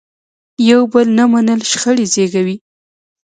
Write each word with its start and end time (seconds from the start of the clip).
یو 0.69 0.81
بل 0.93 1.07
نه 1.17 1.25
منل 1.31 1.61
شخړې 1.71 2.05
زیږوي. 2.13 2.55